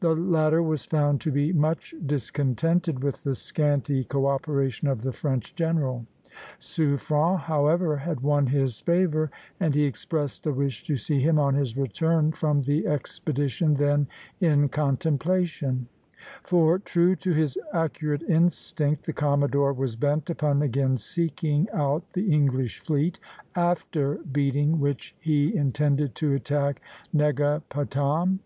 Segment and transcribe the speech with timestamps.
[0.00, 5.12] The latter was found to be much discontented with the scanty co operation of the
[5.14, 6.04] French general.
[6.58, 11.54] Suffren, however, had won his favor, and he expressed a wish to see him on
[11.54, 14.08] his return from the expedition then
[14.42, 15.88] in contemplation;
[16.42, 22.30] for, true to his accurate instinct, the commodore was bent upon again seeking out the
[22.30, 23.18] English fleet,
[23.54, 26.82] after beating which he intended to attack
[27.14, 28.40] Negapatam.